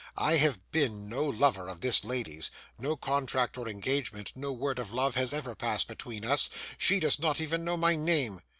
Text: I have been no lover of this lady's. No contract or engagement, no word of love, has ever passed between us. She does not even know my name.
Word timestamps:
I 0.17 0.37
have 0.37 0.71
been 0.71 1.07
no 1.09 1.23
lover 1.25 1.67
of 1.69 1.81
this 1.81 2.03
lady's. 2.03 2.49
No 2.79 2.97
contract 2.97 3.55
or 3.55 3.69
engagement, 3.69 4.31
no 4.35 4.51
word 4.51 4.79
of 4.79 4.91
love, 4.91 5.13
has 5.13 5.31
ever 5.31 5.53
passed 5.53 5.87
between 5.87 6.25
us. 6.25 6.49
She 6.79 6.99
does 6.99 7.19
not 7.19 7.39
even 7.39 7.63
know 7.63 7.77
my 7.77 7.95
name. 7.95 8.41